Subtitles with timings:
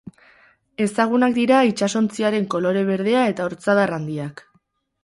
[0.85, 4.49] Ezagunak dira itsasontziaren kolore berdea eta ortzadar handiak.